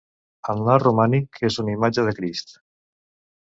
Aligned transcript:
En 0.53 0.63
l'art 0.67 0.87
romànic 0.87 1.41
és 1.51 1.59
una 1.67 1.77
imatge 1.77 2.09
de 2.11 2.17
Crist. 2.21 2.59